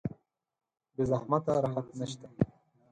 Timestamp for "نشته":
1.99-2.27